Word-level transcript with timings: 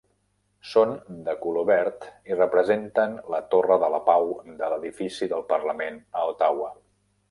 Són 0.69 0.95
de 1.27 1.35
color 1.43 1.67
verd 1.71 2.07
i 2.33 2.39
representen 2.39 3.15
la 3.37 3.43
torre 3.55 3.81
de 3.87 3.93
la 3.99 4.03
Pau 4.11 4.37
de 4.65 4.75
l'edifici 4.75 5.33
del 5.39 5.49
Parlament 5.57 6.05
a 6.19 6.31
Ottawa. 6.37 6.77